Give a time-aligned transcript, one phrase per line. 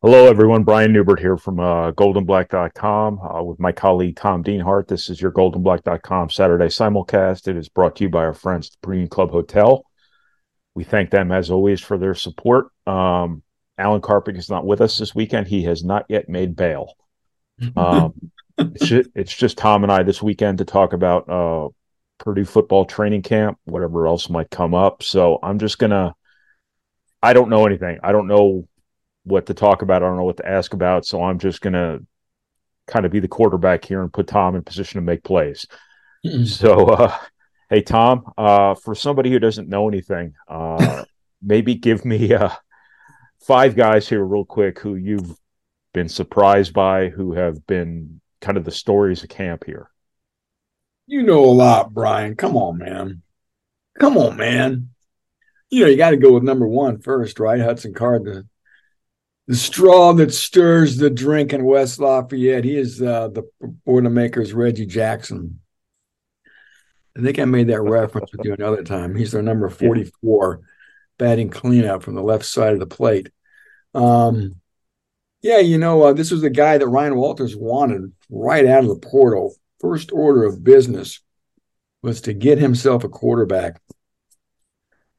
[0.00, 0.62] Hello, everyone.
[0.62, 4.86] Brian Neubert here from uh, goldandblack.com uh, with my colleague Tom Dienhart.
[4.86, 7.48] This is your goldandblack.com Saturday simulcast.
[7.48, 9.84] It is brought to you by our friends the Purdue Union Club Hotel.
[10.76, 12.68] We thank them, as always, for their support.
[12.86, 13.42] Um,
[13.76, 15.48] Alan Karpick is not with us this weekend.
[15.48, 16.94] He has not yet made bail.
[17.74, 21.70] Um, it's, just, it's, just, Tom and I this weekend to talk about uh,
[22.18, 25.02] Purdue football training camp, whatever else might come up.
[25.02, 26.14] So I'm just going to,
[27.20, 27.98] I don't know anything.
[28.04, 28.67] I don't know
[29.28, 30.02] what to talk about.
[30.02, 31.06] I don't know what to ask about.
[31.06, 32.04] So I'm just going to
[32.86, 35.66] kind of be the quarterback here and put Tom in position to make plays.
[36.26, 36.44] Mm-hmm.
[36.44, 37.16] So, uh,
[37.70, 41.04] hey, Tom, uh, for somebody who doesn't know anything, uh,
[41.42, 42.50] maybe give me uh,
[43.40, 45.36] five guys here, real quick, who you've
[45.92, 49.90] been surprised by, who have been kind of the stories of camp here.
[51.06, 52.36] You know a lot, Brian.
[52.36, 53.22] Come on, man.
[53.98, 54.90] Come on, man.
[55.70, 57.60] You know, you got to go with number one first, right?
[57.60, 58.46] Hudson Card, the
[59.48, 62.64] the straw that stirs the drink in West Lafayette.
[62.64, 63.44] He is uh, the
[63.86, 65.60] Boilermakers Reggie Jackson.
[67.16, 69.16] I think I made that reference with you another time.
[69.16, 70.60] He's their number 44
[71.16, 73.30] batting cleanup from the left side of the plate.
[73.94, 74.56] Um,
[75.40, 78.88] yeah, you know, uh, this was the guy that Ryan Walters wanted right out of
[78.88, 79.56] the portal.
[79.80, 81.20] First order of business
[82.02, 83.80] was to get himself a quarterback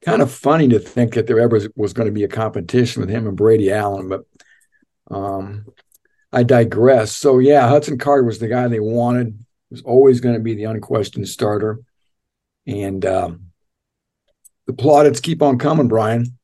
[0.02, 3.10] kind of funny to think that there ever was going to be a competition with
[3.10, 4.26] him and Brady Allen, but
[5.12, 5.66] um,
[6.32, 7.16] I digress.
[7.16, 9.38] So yeah, Hudson Card was the guy they wanted.
[9.72, 11.80] Was always going to be the unquestioned starter,
[12.66, 13.52] and um,
[14.66, 15.88] the plaudits keep on coming.
[15.88, 16.40] Brian,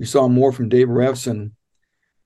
[0.00, 1.52] we saw more from Dave Revsine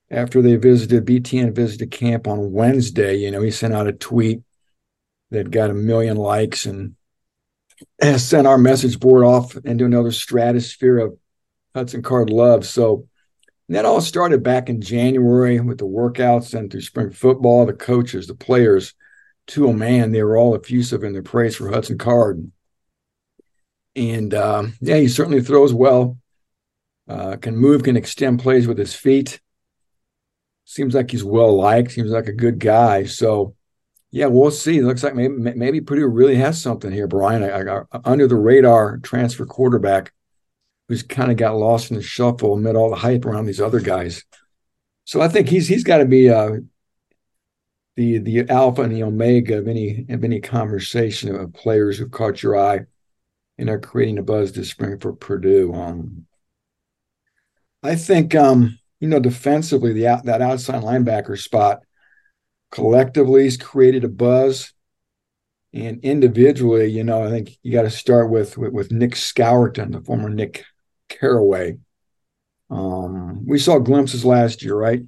[0.09, 3.15] after they visited BTN visited camp on Wednesday.
[3.17, 4.41] You know, he sent out a tweet
[5.29, 6.95] that got a million likes and
[8.01, 11.17] has sent our message board off into another stratosphere of
[11.73, 12.65] Hudson Card love.
[12.65, 13.07] So
[13.69, 18.27] that all started back in January with the workouts and through spring football, the coaches,
[18.27, 18.93] the players.
[19.47, 22.51] To a man, they were all effusive in their praise for Hudson Card.
[23.95, 26.17] And um, yeah, he certainly throws well,
[27.07, 29.41] uh, can move, can extend plays with his feet.
[30.65, 33.05] Seems like he's well liked, seems like a good guy.
[33.05, 33.55] So
[34.11, 34.77] yeah, we'll see.
[34.77, 37.43] It looks like maybe maybe Purdue really has something here, Brian.
[37.43, 40.11] I, under the radar transfer quarterback
[40.89, 43.79] who's kind of got lost in the shuffle amid all the hype around these other
[43.79, 44.25] guys.
[45.05, 46.57] So I think he's he's got to be uh,
[47.95, 52.43] the the alpha and the omega of any of any conversation of players who've caught
[52.43, 52.81] your eye
[53.57, 55.73] and are creating a buzz this spring for Purdue.
[55.73, 56.25] Um,
[57.81, 61.83] I think um, you know defensively the that outside linebacker spot
[62.71, 64.73] collectively has created a buzz.
[65.73, 69.91] And individually, you know, I think you got to start with, with, with Nick Scourton,
[69.91, 70.65] the former Nick
[71.07, 71.77] Caraway.
[72.69, 75.01] Um, we saw glimpses last year, right,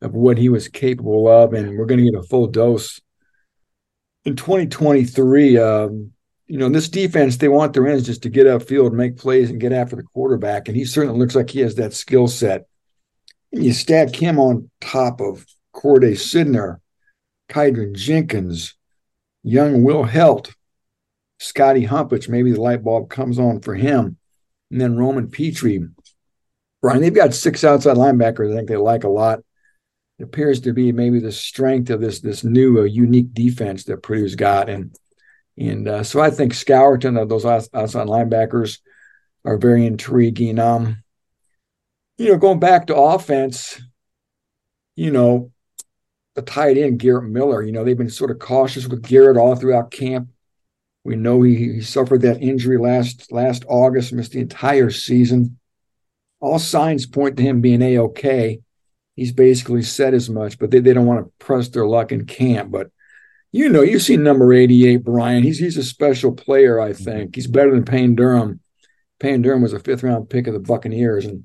[0.00, 3.00] of what he was capable of, and we're going to get a full dose
[4.24, 5.58] in 2023.
[5.58, 6.12] Um,
[6.46, 9.60] you know, this defense, they want their ends just to get upfield, make plays, and
[9.60, 10.68] get after the quarterback.
[10.68, 12.66] And he certainly looks like he has that skill set.
[13.52, 15.44] And you stack him on top of
[15.74, 16.78] Khordae Sydnor,
[17.48, 18.74] Kydran Jenkins,
[19.42, 20.54] young Will Heldt,
[21.38, 24.16] Scotty Humpich, maybe the light bulb comes on for him.
[24.70, 25.88] And then Roman Pitre.
[26.82, 29.40] Brian, they've got six outside linebackers I think they like a lot.
[30.18, 34.02] It appears to be maybe the strength of this this new uh, unique defense that
[34.02, 34.68] Purdue's got.
[34.68, 34.94] And
[35.56, 38.78] and uh, so I think Scourton of those outside linebackers
[39.44, 40.58] are very intriguing.
[40.58, 41.02] Um,
[42.16, 43.80] you know, going back to offense,
[44.96, 45.52] you know,
[46.38, 47.64] the tight end Garrett Miller.
[47.64, 50.28] You know, they've been sort of cautious with Garrett all throughout camp.
[51.02, 55.58] We know he, he suffered that injury last last August, missed the entire season.
[56.40, 58.60] All signs point to him being a okay.
[59.16, 62.24] He's basically said as much, but they, they don't want to press their luck in
[62.24, 62.70] camp.
[62.70, 62.92] But
[63.50, 65.42] you know, you've seen number 88, Brian.
[65.42, 67.02] He's he's a special player, I mm-hmm.
[67.04, 67.34] think.
[67.34, 68.60] He's better than Payne Durham.
[69.18, 71.44] Payne Durham was a fifth round pick of the Buccaneers, and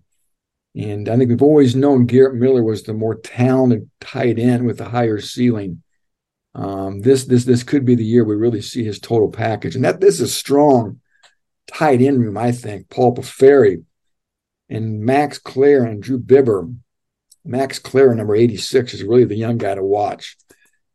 [0.76, 4.78] and I think we've always known Garrett Miller was the more talented tight end with
[4.78, 5.84] the higher ceiling.
[6.56, 9.86] Um, this this this could be the year we really see his total package, and
[9.86, 11.00] that this is strong
[11.68, 12.38] tight end room.
[12.38, 13.84] I think Paul Piferi
[14.70, 16.76] and Max Klare and Drew Biber.
[17.46, 20.38] Max Klare, number eighty six, is really the young guy to watch,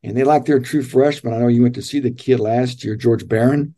[0.03, 1.35] and they like their true freshman.
[1.35, 3.75] I know you went to see the kid last year, George Burhenn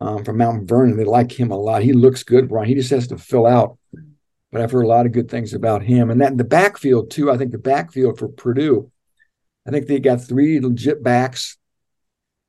[0.00, 0.96] um, from Mount Vernon.
[0.96, 1.82] They like him a lot.
[1.82, 2.68] He looks good, Brian.
[2.68, 3.78] He just has to fill out
[4.54, 6.10] but I've heard a lot of good things about him.
[6.10, 7.28] And that the backfield too.
[7.28, 8.88] I think the backfield for Purdue,
[9.66, 11.58] I think they got three legit backs,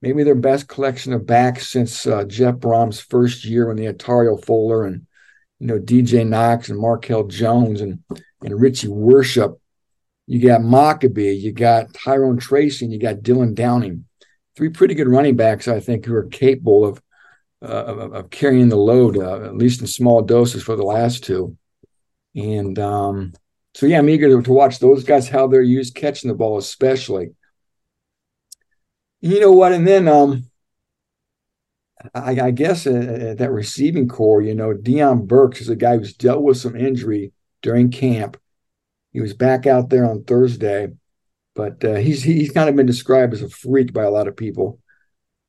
[0.04, 4.00] maybe their best collection of backs since uh, Jeff Brohm's first year when they had
[4.00, 5.08] Tario Fuller and
[5.60, 8.04] you know DJ Knox and Markell Jones and
[8.44, 9.60] and Richie Worship.
[10.28, 14.06] you got Mockobee, you got Tyrone Tracy, and you got Dylan Downing.
[14.56, 17.02] Three pretty good running backs, I think, who are capable of
[17.64, 21.24] uh, of, of, carrying the load, uh, at least in small doses for the last
[21.24, 21.58] two.
[22.36, 23.34] And um,
[23.74, 26.58] so, yeah, I'm eager to, to, watch those guys how they're used catching the ball,
[26.58, 27.32] especially.
[29.22, 29.72] You know what?
[29.72, 30.50] And then um,
[32.14, 36.14] I, I guess uh, that receiving core, you know, Deion Burks is a guy who's
[36.14, 38.38] dealt with some injury during camp.
[39.14, 40.90] He was back out there on Thursday,
[41.56, 44.36] but uh, he's he's kind of been described as a freak by a lot of
[44.36, 44.80] people.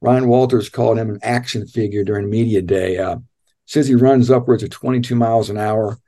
[0.01, 2.99] Ryan Walters called him an action figure during media day.
[2.99, 3.17] Uh,
[3.65, 5.99] says he runs upwards of 22 miles an hour,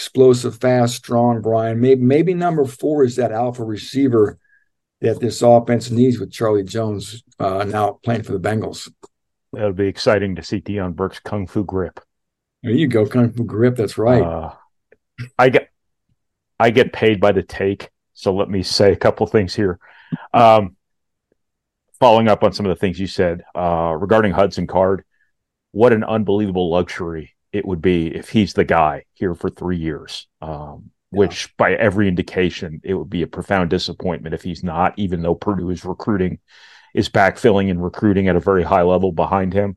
[0.00, 1.42] explosive, fast, strong.
[1.42, 4.38] Brian, maybe maybe number four is that alpha receiver
[5.02, 8.90] that this offense needs with Charlie Jones uh, now playing for the Bengals.
[9.52, 12.00] That'll be exciting to see Deion Burke's Kung Fu Grip.
[12.62, 13.76] There you go, Kung Fu Grip.
[13.76, 14.22] That's right.
[14.22, 14.54] Uh,
[15.38, 15.68] I get
[16.58, 19.78] I get paid by the take, so let me say a couple things here.
[20.32, 20.76] Um,
[21.98, 25.04] following up on some of the things you said uh, regarding Hudson Card,
[25.72, 30.26] what an unbelievable luxury it would be if he's the guy here for three years.
[30.40, 31.18] Um, yeah.
[31.18, 34.96] Which, by every indication, it would be a profound disappointment if he's not.
[34.96, 36.38] Even though Purdue is recruiting
[36.94, 39.76] is backfilling and recruiting at a very high level behind him.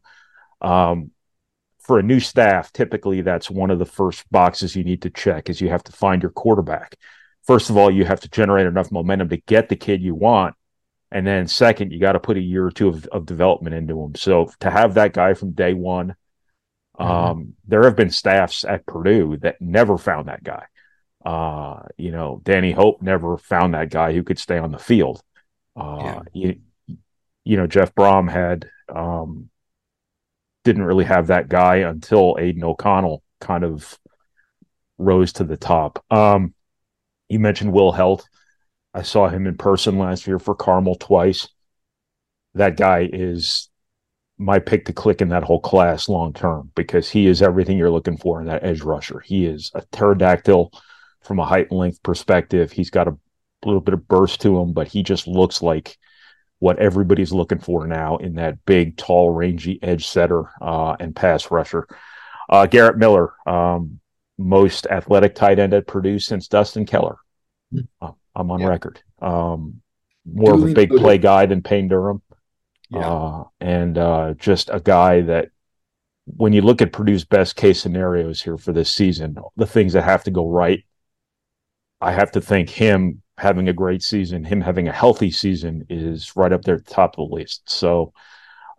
[0.61, 1.11] Um,
[1.79, 5.49] for a new staff, typically that's one of the first boxes you need to check
[5.49, 6.95] is you have to find your quarterback.
[7.45, 10.55] First of all, you have to generate enough momentum to get the kid you want.
[11.11, 14.01] And then second, you got to put a year or two of, of, development into
[14.01, 14.15] him.
[14.15, 16.15] So to have that guy from day one,
[16.99, 17.11] mm-hmm.
[17.11, 20.65] um, there have been staffs at Purdue that never found that guy.
[21.25, 25.21] Uh, you know, Danny Hope never found that guy who could stay on the field.
[25.75, 26.21] Uh, yeah.
[26.33, 26.95] you,
[27.45, 29.49] you know, Jeff Brohm had um,
[30.63, 33.97] didn't really have that guy until Aidan O'Connell kind of
[34.97, 36.03] rose to the top.
[36.09, 36.53] Um,
[37.29, 38.27] you mentioned Will Heldt.
[38.93, 41.47] I saw him in person last year for Carmel twice.
[42.53, 43.69] That guy is
[44.43, 47.89] my pick to click in that whole class long term because he is everything you're
[47.89, 49.19] looking for in that edge rusher.
[49.21, 50.71] He is a pterodactyl
[51.21, 52.71] from a height and length perspective.
[52.71, 53.17] He's got a
[53.65, 55.97] little bit of burst to him, but he just looks like
[56.59, 61.49] what everybody's looking for now in that big, tall, rangy edge setter uh, and pass
[61.49, 61.87] rusher.
[62.49, 63.99] Uh, Garrett Miller, um,
[64.37, 67.17] most athletic tight end at Purdue since Dustin Keller.
[67.71, 67.79] Hmm.
[68.01, 68.67] Uh, I'm on yeah.
[68.67, 69.01] record.
[69.21, 69.81] Um,
[70.25, 72.21] more of a big play guy than Payne Durham.
[72.93, 73.07] Yeah.
[73.07, 75.49] Uh, and uh, just a guy that,
[76.25, 80.03] when you look at Purdue's best case scenarios here for this season, the things that
[80.03, 80.85] have to go right,
[81.99, 86.35] I have to think him having a great season, him having a healthy season is
[86.35, 87.69] right up there at the top of the list.
[87.69, 88.13] So,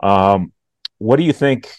[0.01, 0.53] um,
[0.97, 1.75] what do you think?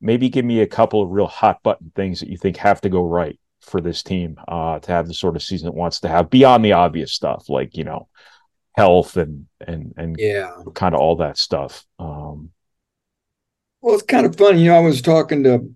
[0.00, 2.90] Maybe give me a couple of real hot button things that you think have to
[2.90, 6.08] go right for this team uh, to have the sort of season it wants to
[6.08, 8.08] have beyond the obvious stuff, like you know,
[8.76, 11.84] health and and and yeah, kind of all that stuff.
[11.98, 12.50] Um,
[13.80, 14.76] well, it's kind of funny, you know.
[14.76, 15.74] I was talking to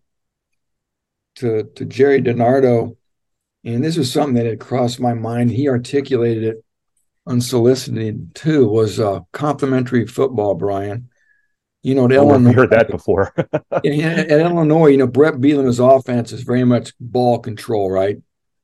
[1.37, 2.97] to to Jerry DiNardo
[3.65, 5.51] and this was something that had crossed my mind.
[5.51, 6.65] He articulated it
[7.27, 8.69] unsolicited too.
[8.69, 11.09] Was uh, complimentary football, Brian.
[11.83, 13.35] You know, at oh, Illinois, heard that before.
[13.85, 18.19] in, at Illinois, you know, Bret Bielema's offense is very much ball control, right?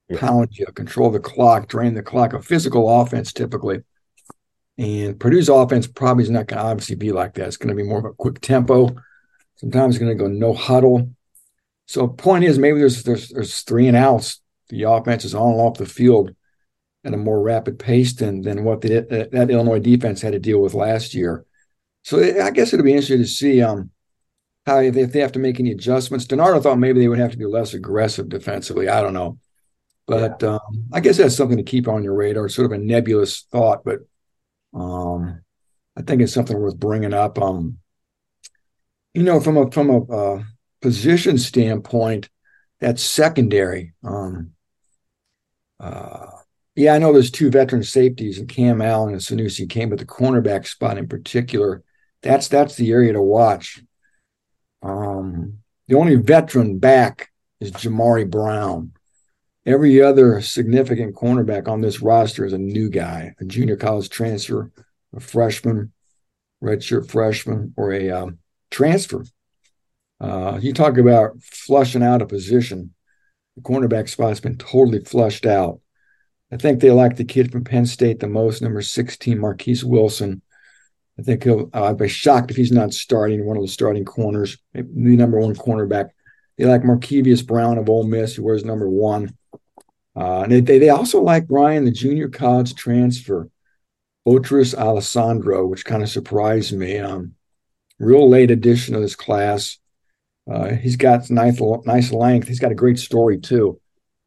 [0.09, 0.19] Yeah.
[0.19, 3.81] Pound you, control the clock, drain the clock, a physical offense typically.
[4.79, 7.47] And Purdue's offense probably is not going to obviously be like that.
[7.47, 8.95] It's going to be more of a quick tempo.
[9.57, 11.11] Sometimes it's going to go no huddle.
[11.87, 15.61] So point is, maybe there's there's there's three and outs the offense is on and
[15.61, 16.35] off the field
[17.05, 20.39] at a more rapid pace than than what the, uh, that Illinois defense had to
[20.39, 21.45] deal with last year.
[22.03, 23.91] So I guess it'll be interesting to see um,
[24.67, 26.27] how if they, if they have to make any adjustments.
[26.27, 28.89] DiNardo thought maybe they would have to be less aggressive defensively.
[28.89, 29.39] I don't know,
[30.07, 30.49] but yeah.
[30.49, 32.49] um, I guess that's something to keep on your radar.
[32.49, 34.01] Sort of a nebulous thought, but
[34.77, 35.41] um,
[35.97, 37.39] I think it's something worth bringing up.
[37.39, 37.79] Um,
[39.15, 40.43] you know, from a from a uh,
[40.83, 42.29] position standpoint,
[42.81, 43.95] that's secondary.
[44.05, 44.53] Um,
[45.81, 46.27] uh,
[46.75, 50.05] yeah, I know there's two veteran safeties in Cam Allen and Sanoussi Kane, but the
[50.05, 51.83] cornerback spot in particular,
[52.23, 53.83] that's that's the area to watch.
[54.83, 57.31] Um, the only veteran back
[57.61, 58.93] is Jamari Brown.
[59.67, 64.71] Every other significant cornerback on this roster is a new guy, a junior college transfer,
[65.15, 65.93] a freshman,
[66.63, 68.39] redshirt freshman, or a um,
[68.71, 69.25] transfer.
[70.21, 72.95] Uh, you talk about flushing out a position
[73.57, 75.81] the cornerback spot's been totally flushed out.
[76.53, 80.43] I think they like the kid from Penn State the most, number 16, Marquise Wilson.
[81.19, 84.59] I think he'll, I'd be shocked if he's not starting one of the starting corners,
[84.75, 86.11] the number one cornerback.
[86.59, 89.35] They like Markevious Brown of Ole Miss, who wears number one.
[90.17, 93.51] Uh, and they, they also like Ryan, the junior college transfer,
[94.25, 96.99] Botros Alexander, which kind of surprised me.
[96.99, 97.35] Um,
[97.99, 99.79] real late addition of this class.
[100.51, 102.49] Uh, he's got nice, nice length.
[102.49, 103.81] He's got a great story too.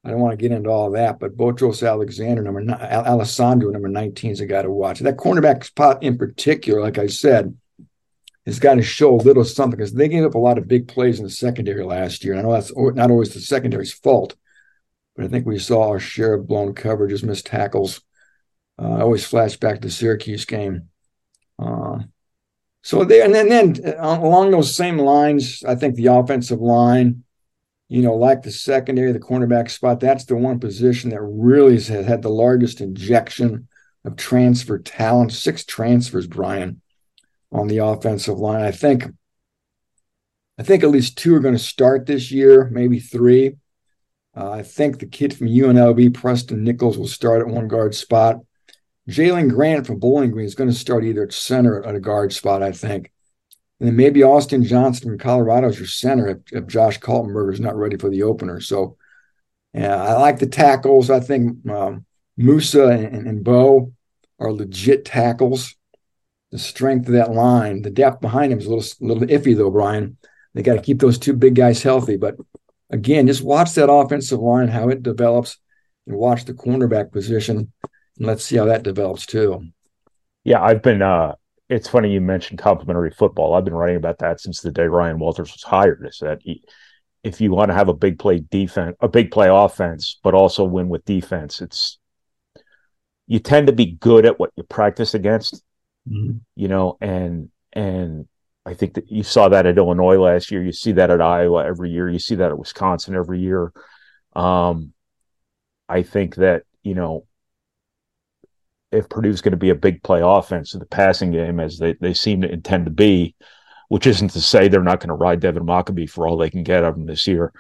[0.03, 4.31] I don't want to get into all that, but Botros Alexander, number Alexander, number 19
[4.31, 4.99] is a guy to watch.
[4.99, 7.55] That cornerback spot in particular, like I said,
[8.45, 10.87] has got to show a little something because they gave up a lot of big
[10.87, 12.33] plays in the secondary last year.
[12.33, 14.35] And I know that's not always the secondary's fault,
[15.19, 17.99] but I think we saw our share of blown coverages, missed tackles.
[18.81, 20.87] Uh, I always flash back to the Syracuse game.
[21.61, 21.99] Uh,
[22.83, 27.25] so there, and then, then uh, along those same lines, I think the offensive line,
[27.89, 31.89] you know, like the secondary, the cornerback spot, that's the one position that really has
[31.89, 33.67] had the largest injection
[34.05, 35.33] of transfer talent.
[35.33, 36.81] Six transfers, Brian,
[37.51, 38.61] on the offensive line.
[38.61, 39.03] I think,
[40.57, 43.57] I think at least two are going to start this year, maybe three.
[44.35, 48.37] Uh, I think the kid from UNLV, Preston Nichols, will start at one guard spot.
[49.09, 51.99] Jalen Grant from Bowling Green is going to start either at center or at a
[51.99, 53.11] guard spot, I think.
[53.79, 57.59] And then maybe Austin Johnson from Colorado is your center if, if Josh Kaltenberger is
[57.59, 58.59] not ready for the opener.
[58.59, 58.97] So,
[59.73, 61.09] yeah, I like the tackles.
[61.09, 62.05] I think um,
[62.37, 63.93] Moussa and, and Bo
[64.39, 65.75] are legit tackles.
[66.51, 69.71] The strength of that line, the depth behind him is a little, little iffy though,
[69.71, 70.17] Brian.
[70.53, 72.17] They got to keep those two big guys healthy.
[72.17, 72.35] But
[72.89, 75.57] again, just watch that offensive line, how it develops,
[76.07, 77.71] and watch the cornerback position
[78.17, 79.67] And let's see how that develops too.
[80.43, 81.01] Yeah, I've been.
[81.01, 81.35] uh
[81.69, 83.53] It's funny you mentioned complimentary football.
[83.53, 86.05] I've been writing about that since the day Ryan Walters was hired.
[86.07, 86.63] Is that he,
[87.23, 90.63] if you want to have a big play defense, a big play offense, but also
[90.63, 91.97] win with defense, it's
[93.27, 95.63] you tend to be good at what you practice against.
[96.09, 96.37] Mm-hmm.
[96.55, 98.27] You know, and and
[98.69, 100.61] I think that you saw that at Illinois last year.
[100.61, 102.07] You see that at Iowa every year.
[102.07, 103.73] You see that at Wisconsin every year.
[104.35, 104.93] Um,
[105.87, 107.25] I think that you know
[108.91, 111.93] if Purdue's going to be a big play offense in the passing game, as they,
[111.93, 113.35] they seem to intend to be,
[113.87, 116.61] which isn't to say they're not going to ride Devin Mockobee for all they can
[116.63, 117.51] get of him this year.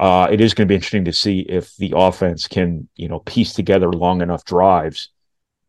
[0.00, 3.20] Uh, it is going to be interesting to see if the offense can, you know,
[3.20, 5.10] piece together long enough drives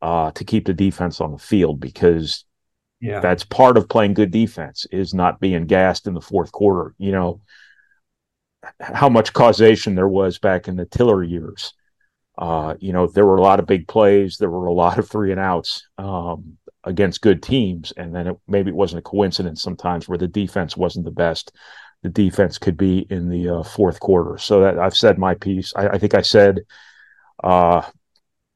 [0.02, 2.46] uh, to keep the defense on the field because
[3.00, 3.20] yeah.
[3.20, 6.94] that's part of playing good defense is not being gassed in the fourth quarter.
[6.98, 7.42] You know,
[8.80, 11.74] how much causation there was back in the Tiller years
[12.38, 14.38] uh, you know, there were a lot of big plays.
[14.38, 18.38] There were a lot of three and outs um, against good teams, and then it,
[18.48, 21.54] maybe it wasn't a coincidence sometimes where the defense wasn't the best.
[22.04, 24.38] The defense could be in the uh, fourth quarter.
[24.38, 25.74] So that I've said my piece.
[25.76, 26.62] I, I think I said
[27.42, 27.84] uh,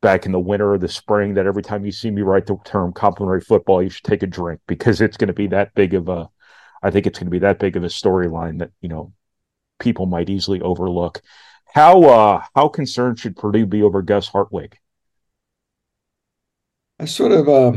[0.01, 2.57] back in the winter or the spring that every time you see me write the
[2.65, 5.93] term complimentary football, you should take a drink because it's going to be that big
[5.93, 6.29] of a.
[6.81, 9.13] I think it's going to be that big of a storyline that you know
[9.79, 11.21] people might easily overlook.
[11.73, 14.77] How uh, how concerned should Purdue be over Gus Hartwig?
[16.99, 17.73] I sort of uh,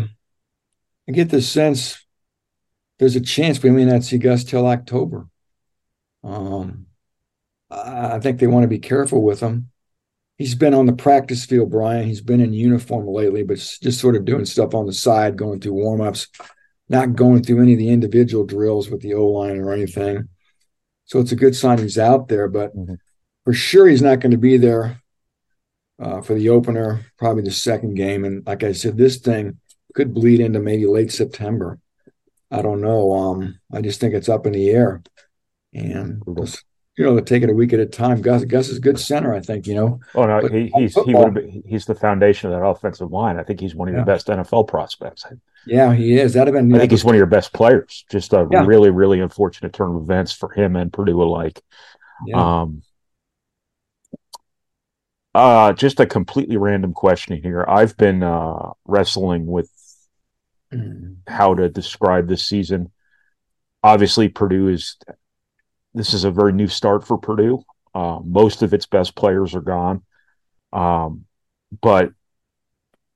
[1.09, 2.05] I get the sense
[2.99, 5.26] there's a chance we may not see Gus till October.
[6.23, 6.87] Um,
[7.69, 9.71] I think they want to be careful with him.
[10.39, 12.07] He's been on the practice field, Brian.
[12.07, 15.61] He's been in uniform lately, but just sort of doing stuff on the side, going
[15.61, 16.29] through warmups,
[16.89, 20.29] not going through any of the individual drills with the O line or anything.
[21.05, 22.49] So it's a good sign he's out there.
[22.49, 22.95] But mm-hmm
[23.45, 25.01] for sure he's not going to be there
[26.01, 28.25] uh, for the opener, probably the second game.
[28.25, 29.59] And like I said, this thing
[29.95, 31.79] could bleed into maybe late September.
[32.51, 33.12] I don't know.
[33.12, 35.03] Um, I just think it's up in the air.
[35.73, 36.65] And just,
[36.96, 38.20] you know, take it a week at a time.
[38.20, 39.66] Gus, Gus is a good center, I think.
[39.66, 40.00] You know.
[40.14, 43.38] Oh no, he, he's he would be, he's the foundation of that offensive line.
[43.38, 44.00] I think he's one of yeah.
[44.00, 45.25] your best NFL prospects.
[45.66, 46.34] Yeah, he is.
[46.34, 46.75] That'd have been.
[46.75, 48.04] I think he's one of your best players.
[48.11, 48.64] Just a yeah.
[48.66, 51.62] really, really unfortunate turn of events for him and Purdue alike.
[52.26, 52.61] Yeah.
[52.61, 52.82] Um,
[55.34, 57.64] uh, just a completely random question here.
[57.66, 59.70] I've been uh, wrestling with
[60.70, 61.16] mm.
[61.26, 62.92] how to describe this season.
[63.82, 64.96] Obviously, Purdue is.
[65.94, 67.62] This is a very new start for Purdue.
[67.94, 70.02] Uh, most of its best players are gone,
[70.72, 71.26] um,
[71.82, 72.11] but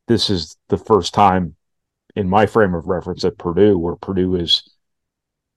[0.06, 1.56] this is the first time
[2.14, 4.71] in my frame of reference at Purdue where Purdue is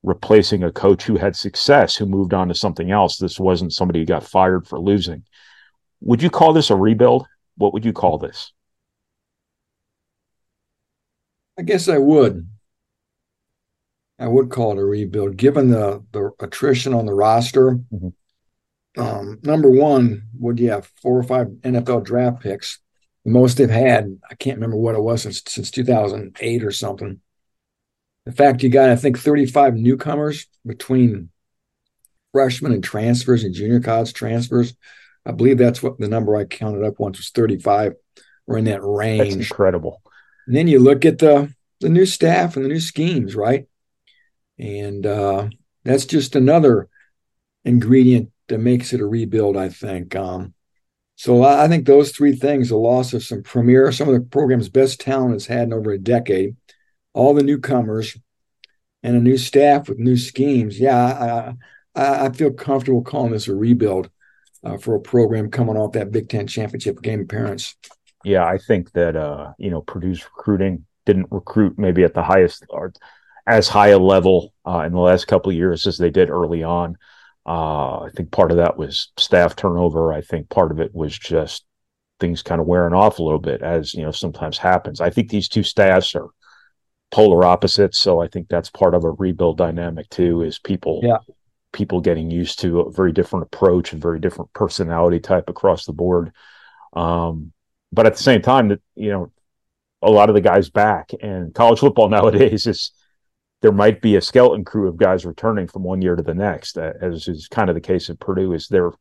[0.03, 3.17] replacing a coach who had success, who moved on to something else.
[3.17, 5.23] This wasn't somebody who got fired for losing.
[6.01, 7.27] Would you call this a rebuild?
[7.57, 8.53] What would you call this?
[11.57, 12.47] I guess I would.
[14.19, 17.79] I would call it a rebuild, given the the attrition on the roster.
[17.93, 19.01] Mm-hmm.
[19.01, 22.79] Um, number one, would you have four or five NFL draft picks?
[23.23, 27.21] The most they've had, I can't remember what it was since since 2008 or something.
[28.25, 31.29] In fact you got, I think, 35 newcomers between
[32.31, 34.75] freshmen and transfers and junior college transfers
[35.25, 37.93] I believe that's what the number I counted up once was 35.
[38.47, 39.35] We're in that range.
[39.35, 40.01] That's incredible.
[40.47, 43.67] And then you look at the the new staff and the new schemes, right?
[44.60, 45.50] And uh,
[45.84, 46.89] that's just another
[47.63, 50.16] ingredient that makes it a rebuild, I think.
[50.16, 50.54] Um,
[51.16, 54.70] so I think those three things, the loss of some premier, some of the program's
[54.70, 56.56] best talent has had in over a decade,
[57.13, 58.18] all the newcomers,
[59.04, 60.80] and a new staff with new schemes.
[60.80, 61.56] Yeah,
[61.96, 64.10] I, I, I feel comfortable calling this a rebuild
[64.63, 67.75] uh, for a program coming off that Big Ten championship game appearance.
[68.24, 72.66] Yeah, I think that uh, you know Purdue's recruiting didn't recruit maybe at the highest
[72.70, 72.94] or
[73.50, 76.63] as high a level uh, in the last couple of years as they did early
[76.63, 76.96] on.
[77.46, 80.13] Uh, I think part of that was staff turnover.
[80.13, 81.65] I think part of it was just
[82.20, 85.01] things kind of wearing off a little bit, as you know sometimes happens.
[85.01, 86.27] I think these two staffs are
[87.10, 90.44] polar opposites, so I think that's part of a rebuild dynamic too.
[90.44, 91.18] Is people, yeah.
[91.72, 95.94] people getting used to a very different approach and very different personality type across the
[95.94, 96.32] board.
[96.94, 97.51] Um,
[97.91, 99.32] but at the same time, that you know,
[100.03, 102.91] a lot of the guys back and college football nowadays is
[103.62, 106.78] there might be a skeleton crew of guys returning from one year to the next,
[106.78, 108.54] as is kind of the case at Purdue.
[108.54, 108.92] Is they're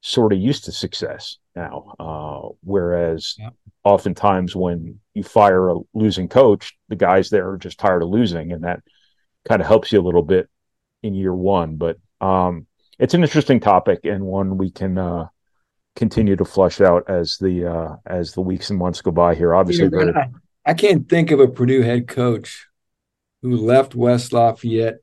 [0.00, 3.54] sort of used to success now, uh, whereas yep.
[3.82, 8.52] oftentimes when you fire a losing coach, the guys there are just tired of losing,
[8.52, 8.80] and that
[9.48, 10.48] kind of helps you a little bit
[11.02, 11.76] in year one.
[11.76, 12.66] But um,
[13.00, 15.26] it's an interesting topic and one we can uh,
[15.96, 19.56] continue to flush out as the uh, as the weeks and months go by here.
[19.56, 20.28] Obviously, I,
[20.64, 22.67] I can't think of a Purdue head coach
[23.42, 24.98] who left West Lafayette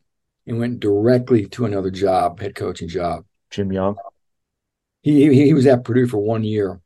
[0.48, 3.25] and went directly to another job, head coaching job.
[3.50, 3.96] Jim Young.
[5.01, 6.82] He he was at Purdue for one year.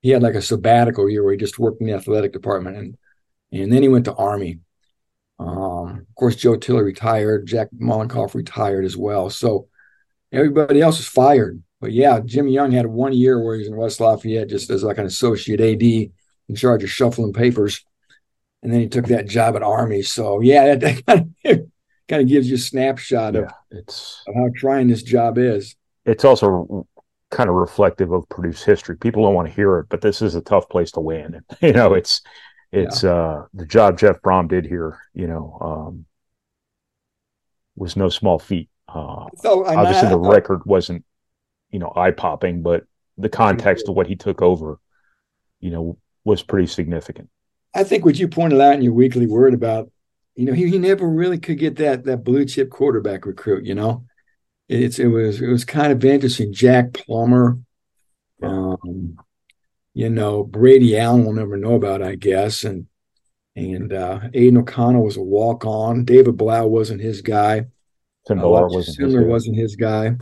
[0.00, 2.98] He had like a sabbatical year where he just worked in the athletic department, and
[3.52, 4.60] and then he went to Army.
[5.38, 7.46] Um, of course, Joe Tiller retired.
[7.46, 9.30] Jack Mollenkopf retired as well.
[9.30, 9.68] So
[10.32, 11.62] everybody else was fired.
[11.80, 14.82] But yeah, Jim Young had one year where he was in West Lafayette just as
[14.82, 17.84] like an associate AD in charge of shuffling papers
[18.62, 20.02] and then he took that job at Army.
[20.02, 21.70] So yeah, that, that kind, of,
[22.08, 25.76] kind of gives you a snapshot yeah, of, it's, of how trying this job is.
[26.04, 26.86] It's also
[27.30, 28.96] kind of reflective of Purdue's history.
[28.96, 31.40] People don't want to hear it, but this is a tough place to win.
[31.60, 32.22] you know, it's
[32.72, 33.10] it's yeah.
[33.10, 36.06] uh the job Jeff Brohm did here, you know, um
[37.76, 38.68] was no small feat.
[38.88, 41.04] Uh so, obviously the record wasn't,
[41.70, 42.84] you know, eye popping, but
[43.18, 44.78] the context of what he took over,
[45.60, 47.28] you know, was pretty significant.
[47.78, 49.88] I think what you pointed out in your weekly word about,
[50.34, 53.64] you know, he, he never really could get that that blue chip quarterback recruit.
[53.64, 54.04] You know,
[54.68, 56.52] it's it was it was kind of interesting.
[56.52, 57.56] Jack Plummer,
[58.42, 59.16] um,
[59.94, 62.86] you know, Brady Allen will never know about, I guess, and
[63.54, 66.04] and uh, Aidan O'Connell was a walk on.
[66.04, 67.66] David Blough wasn't his guy.
[68.26, 70.16] Tim uh, wasn't, his wasn't his guy.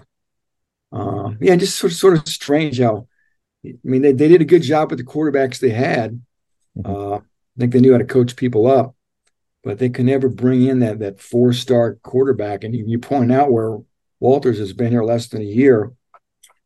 [0.93, 3.09] Uh, yeah, just sort of, sort of strange how.
[3.65, 6.21] I mean, they, they did a good job with the quarterbacks they had.
[6.77, 7.15] Mm-hmm.
[7.15, 7.19] Uh,
[7.57, 8.95] I think they knew how to coach people up,
[9.65, 12.65] but they could never bring in that that four star quarterback.
[12.65, 13.79] And you, you, point out where
[14.21, 15.93] Walters has been here less than a year,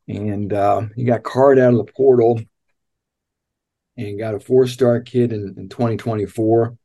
[0.07, 2.41] and uh, he got card out of the portal
[3.97, 6.75] and got a four star kid in, in 2024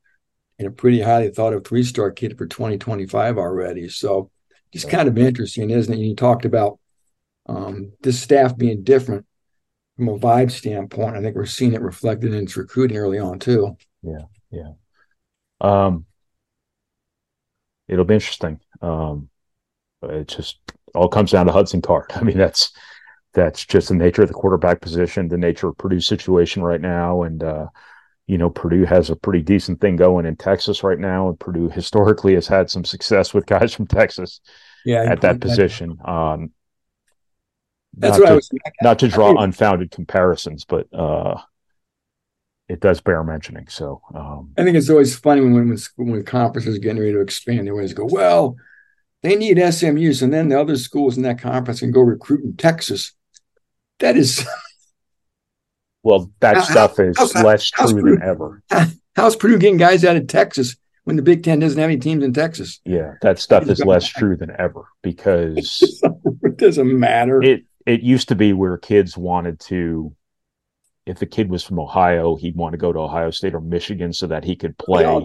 [0.59, 3.89] and a pretty highly thought of three star kid for 2025 already.
[3.89, 4.31] So
[4.73, 5.99] just kind of interesting, isn't it?
[5.99, 6.79] You talked about
[7.47, 9.27] um, this staff being different
[9.97, 11.17] from a vibe standpoint.
[11.17, 13.77] I think we're seeing it reflected in its recruiting early on too.
[14.07, 14.71] Yeah, yeah.
[15.61, 16.07] Um,
[17.89, 18.61] it'll be interesting.
[18.81, 19.29] Um,
[20.03, 20.61] it just
[20.95, 22.11] all comes down to Hudson Card.
[22.15, 22.73] I mean, that's
[23.35, 27.23] that's just the nature of the quarterback position, the nature of Purdue's situation right now,
[27.23, 27.67] and uh,
[28.27, 31.69] you know, Purdue has a pretty decent thing going in Texas right now, and Purdue
[31.69, 34.41] historically has had some success with guys from Texas.
[34.85, 35.99] Yeah, at that position.
[36.05, 36.53] Um,
[37.97, 38.51] that's what to, I was.
[38.83, 41.41] Not to draw unfounded comparisons, but uh,
[42.69, 43.69] it does bear mentioning.
[43.69, 47.21] So um, I think it's always funny when when, when conferences are getting ready to
[47.21, 48.57] expand, they always go, "Well,
[49.23, 52.57] they need SMUs," and then the other schools in that conference can go recruit in
[52.57, 53.13] Texas.
[54.01, 54.47] That is.
[56.03, 58.63] Well, that how, stuff is how, less true Purdue, than ever.
[59.17, 62.23] how's Purdue getting guys out of Texas when the Big Ten doesn't have any teams
[62.23, 62.81] in Texas?
[62.85, 65.93] Yeah, that stuff is less true than ever because
[66.45, 67.43] it doesn't matter.
[67.43, 70.15] It it used to be where kids wanted to
[71.07, 74.13] if the kid was from Ohio, he'd want to go to Ohio State or Michigan
[74.13, 75.25] so that he could play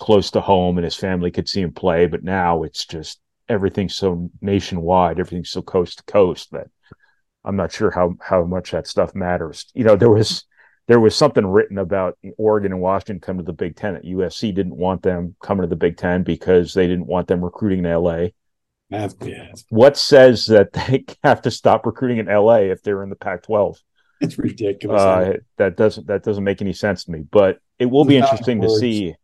[0.00, 2.06] close to home and his family could see him play.
[2.06, 6.68] But now it's just everything's so nationwide, everything's so coast to coast that
[7.44, 9.70] I'm not sure how how much that stuff matters.
[9.74, 10.44] You know, there was
[10.88, 13.94] there was something written about Oregon and Washington coming to the Big Ten.
[14.02, 17.84] USC didn't want them coming to the Big Ten because they didn't want them recruiting
[17.84, 18.28] in LA
[19.70, 23.78] What says that they have to stop recruiting in LA if they're in the Pac-12?
[24.26, 25.02] It's ridiculous.
[25.02, 27.24] Uh, that doesn't that doesn't make any sense to me.
[27.28, 29.16] But it will be interesting to see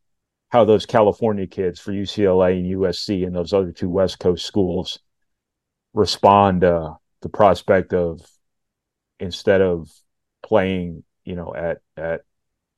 [0.48, 4.98] how those California kids for UCLA and USC and those other two West Coast schools
[5.94, 8.20] respond uh, the prospect of
[9.20, 9.88] instead of
[10.42, 12.22] playing, you know, at at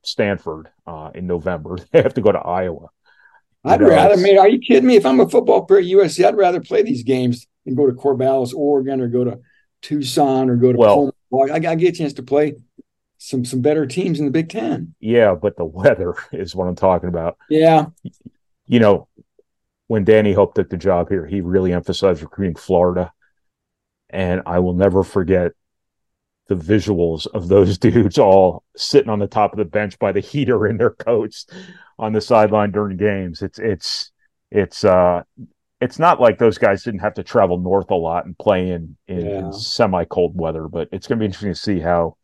[0.03, 2.89] Stanford uh, in November, they have to go to Iowa.
[3.63, 4.13] I'd know, rather.
[4.13, 4.95] I mean, are you kidding me?
[4.95, 7.93] If I'm a football player at USC, I'd rather play these games and go to
[7.93, 9.39] Corvallis, Oregon, or go to
[9.81, 12.55] Tucson, or go to well, I, I get a chance to play
[13.17, 14.95] some some better teams in the Big Ten.
[14.99, 17.37] Yeah, but the weather is what I'm talking about.
[17.49, 17.87] Yeah,
[18.67, 19.07] you know,
[19.87, 23.11] when Danny Hope took the job here, he really emphasized recruiting Florida,
[24.09, 25.51] and I will never forget
[26.47, 30.19] the visuals of those dudes all sitting on the top of the bench by the
[30.19, 31.45] heater in their coats
[31.97, 33.41] on the sideline during games.
[33.41, 34.11] It's it's
[34.49, 35.23] it's uh
[35.81, 38.95] it's not like those guys didn't have to travel north a lot and play in
[39.07, 39.39] in, yeah.
[39.39, 42.15] in semi cold weather, but it's going to be interesting to see how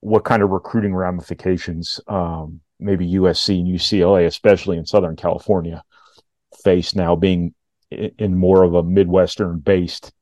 [0.00, 5.84] what kind of recruiting ramifications um, maybe USC and UCLA, especially in Southern California,
[6.64, 7.54] face now being
[7.90, 10.12] in more of a Midwestern based.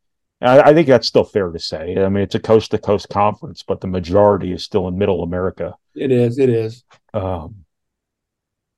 [0.42, 1.96] I, I think that's still fair to say.
[1.96, 5.22] I mean, it's a coast to coast conference, but the majority is still in Middle
[5.22, 5.74] America.
[5.94, 6.38] It is.
[6.38, 6.84] It is.
[7.14, 7.64] Um,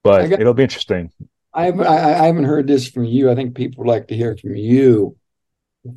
[0.02, 1.10] but got, it'll be interesting.
[1.54, 3.30] I haven't, I, I haven't heard this from you.
[3.30, 5.16] I think people would like to hear from you.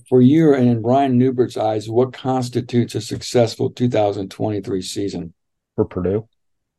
[0.10, 5.34] For you and in Brian Neubert's eyes, what constitutes a successful 2023 season
[5.76, 6.28] for Purdue?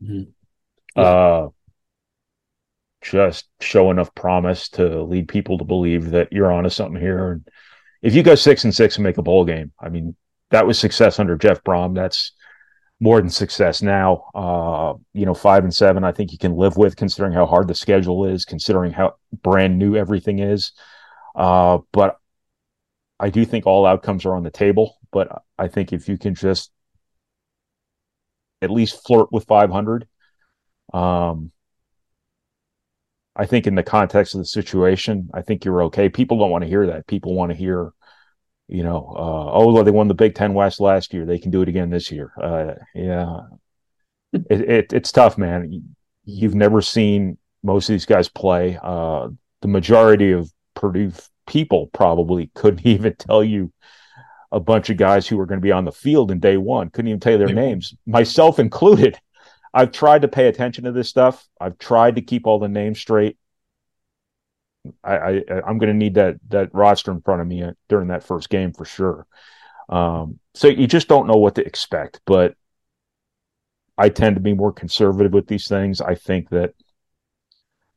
[0.03, 0.31] Mm-hmm.
[0.97, 1.49] Uh,
[3.03, 7.33] just show enough promise to lead people to believe that you're onto something here.
[7.33, 7.49] And
[8.03, 10.17] if you go six and six and make a bowl game, I mean,
[10.51, 11.95] that was success under Jeff Brohm.
[11.95, 12.33] That's
[13.01, 14.31] more than success now.
[14.35, 17.69] Uh, you know, five and seven, I think you can live with, considering how hard
[17.69, 20.73] the schedule is, considering how brand new everything is.
[21.35, 22.19] Uh, but
[23.21, 24.97] I do think all outcomes are on the table.
[25.13, 26.73] But I think if you can just
[28.63, 30.09] at least flirt with 500,
[30.93, 31.53] um,
[33.35, 36.09] I think in the context of the situation, I think you're okay.
[36.09, 37.07] People don't want to hear that.
[37.07, 37.93] People want to hear
[38.69, 41.25] you know, uh, oh, they won the Big Ten West last year.
[41.25, 42.33] They can do it again this year.
[42.41, 43.41] Uh, yeah,
[44.33, 45.95] it, it, it's tough, man.
[46.25, 48.79] You've never seen most of these guys play.
[48.83, 49.29] Uh,
[49.63, 51.13] the majority of Purdue
[51.47, 53.73] people probably couldn't even tell you
[54.53, 56.91] a bunch of guys who were going to be on the field in day one.
[56.91, 59.19] Couldn't even tell you their names, myself included.
[59.75, 61.47] I've tried to pay attention to this stuff.
[61.61, 63.37] I've tried to keep all the names straight.
[65.05, 68.25] I, I am going to need that that roster in front of me during that
[68.25, 69.27] first game for sure.
[69.89, 72.55] Um, so you just don't know what to expect, but
[73.99, 76.01] I tend to be more conservative with these things.
[76.01, 76.75] I think that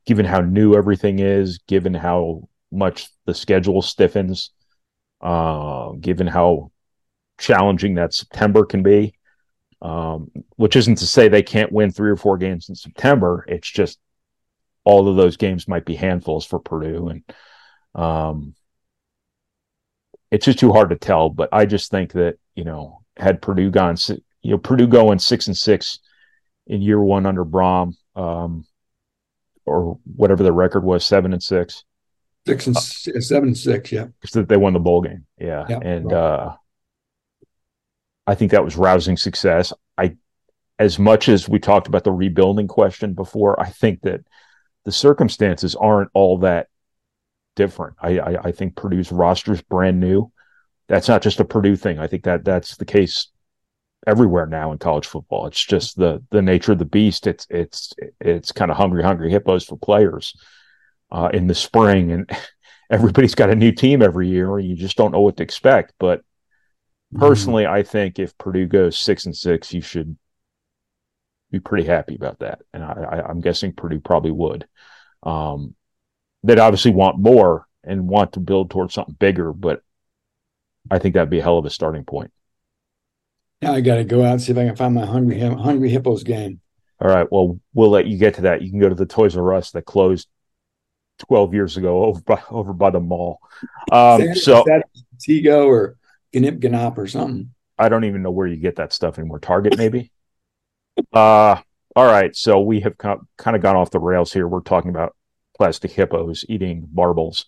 [0.06, 4.50] given how new everything is, given how much the schedule stiffens,
[5.20, 6.70] uh, given how
[7.38, 9.14] challenging that September can be,
[9.82, 13.44] um, which isn't to say they can't win three or four games in September.
[13.48, 13.98] It's just
[14.84, 17.24] all of those games might be handfuls for Purdue, and
[17.94, 18.54] um,
[20.30, 21.28] it's just too hard to tell.
[21.28, 23.96] But I just think that you know, had Purdue gone,
[24.42, 26.00] you know, Purdue going six and six
[26.66, 28.66] in year one under Brohm, um,
[29.66, 31.84] or whatever the record was, seven and six,
[32.46, 35.78] six and uh, seven and six, yeah, because they won the bowl game, yeah, yeah
[35.82, 36.18] and right.
[36.18, 36.56] uh,
[38.26, 39.72] I think that was rousing success.
[39.98, 40.16] I,
[40.78, 44.20] as much as we talked about the rebuilding question before, I think that
[44.84, 46.68] the circumstances aren't all that
[47.56, 47.96] different.
[48.00, 50.32] I, I, I think Purdue's roster is brand new.
[50.88, 51.98] That's not just a Purdue thing.
[51.98, 53.28] I think that that's the case
[54.06, 55.46] everywhere now in college football.
[55.46, 57.26] It's just the the nature of the beast.
[57.26, 60.34] It's it's it's kind of hungry, hungry hippos for players
[61.10, 62.30] uh, in the spring, and
[62.90, 65.92] everybody's got a new team every year, and you just don't know what to expect.
[65.98, 67.20] But mm-hmm.
[67.20, 67.74] personally, mm-hmm.
[67.74, 70.16] I think if Purdue goes six and six, you should
[71.50, 72.62] be pretty happy about that.
[72.72, 74.66] And I, am guessing Purdue probably would.
[75.22, 75.74] Um,
[76.42, 79.82] they'd obviously want more and want to build towards something bigger, but
[80.90, 82.32] I think that'd be a hell of a starting point.
[83.62, 85.90] Now I got to go out and see if I can find my hungry hungry
[85.90, 86.60] hippos game.
[87.00, 87.30] All right.
[87.30, 88.62] Well, we'll let you get to that.
[88.62, 90.28] You can go to the Toys R Us that closed
[91.20, 93.40] 12 years ago over by, over by the mall.
[93.92, 94.64] Um, that, so
[95.26, 95.96] Tego or
[96.32, 97.52] Gnip Gnop or something.
[97.78, 99.38] I don't even know where you get that stuff anymore.
[99.38, 100.12] Target maybe.
[101.12, 101.60] Uh,
[101.96, 102.34] all right.
[102.34, 104.46] So we have kind of gone off the rails here.
[104.46, 105.16] We're talking about
[105.56, 107.46] plastic hippos eating marbles.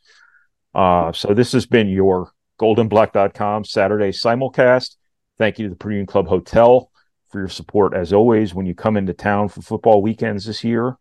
[0.74, 4.96] Uh, so this has been your goldandblack.com Saturday simulcast.
[5.38, 6.90] Thank you to the Purdue Union Club Hotel
[7.30, 8.54] for your support as always.
[8.54, 10.96] When you come into town for football weekends this year,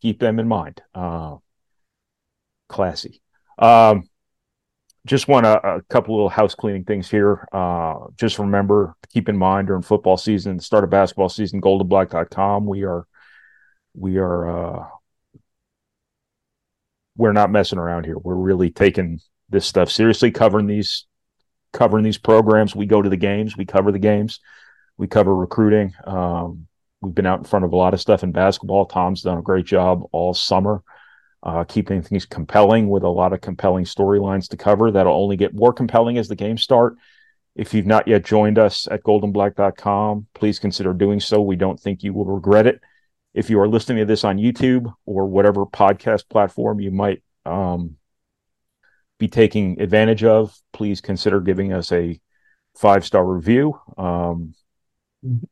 [0.00, 0.82] keep them in mind.
[0.94, 1.36] Uh,
[2.68, 3.22] classy.
[3.58, 4.08] Um,
[5.06, 7.46] just want a, a, couple little house cleaning things here.
[7.52, 12.66] Uh, just remember, to keep in mind during football season, start of basketball season, goldandblack.com.
[12.66, 13.06] We are,
[13.94, 14.86] we are, uh,
[17.16, 18.18] we're not messing around here.
[18.18, 21.06] We're really taking this stuff seriously, covering these,
[21.72, 22.76] covering these programs.
[22.76, 24.40] We go to the games, we cover the games,
[24.96, 25.94] we cover recruiting.
[26.04, 26.66] Um,
[27.00, 28.86] we've been out in front of a lot of stuff in basketball.
[28.86, 30.82] Tom's done a great job all summer
[31.48, 34.90] uh, keeping things compelling with a lot of compelling storylines to cover.
[34.90, 36.96] That'll only get more compelling as the games start.
[37.54, 41.40] If you've not yet joined us at goldandblack.com, please consider doing so.
[41.40, 42.80] We don't think you will regret it.
[43.32, 47.96] If you are listening to this on YouTube or whatever podcast platform you might um,
[49.18, 52.20] be taking advantage of, please consider giving us a
[52.76, 53.80] five star review.
[53.96, 54.54] Um,
[55.24, 55.44] mm-hmm.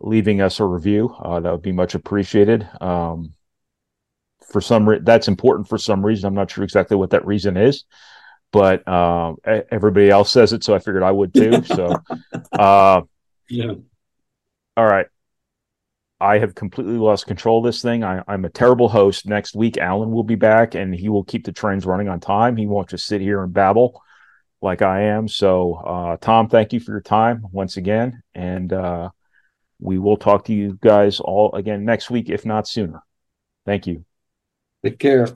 [0.00, 1.14] leaving us a review.
[1.18, 2.68] Uh, that would be much appreciated.
[2.80, 3.34] Um,
[4.52, 6.26] for some re- that's important for some reason.
[6.26, 7.84] I'm not sure exactly what that reason is,
[8.52, 9.34] but uh,
[9.70, 11.62] everybody else says it, so I figured I would too.
[11.66, 11.96] So,
[12.52, 13.02] uh,
[13.48, 13.72] yeah.
[14.76, 15.06] All right.
[16.20, 18.04] I have completely lost control of this thing.
[18.04, 19.26] I, am a terrible host.
[19.26, 22.56] Next week, Alan will be back and he will keep the trains running on time.
[22.56, 24.00] He won't just sit here and babble
[24.60, 25.26] like I am.
[25.26, 28.22] So, uh, Tom, thank you for your time once again.
[28.34, 29.10] And uh,
[29.80, 33.02] we will talk to you guys all again next week, if not sooner.
[33.66, 34.04] Thank you.
[34.84, 35.26] Take care.